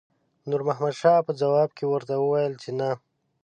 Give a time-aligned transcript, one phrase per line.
[0.49, 2.89] نور محمد شاه په ځواب کې ورته وویل چې نه.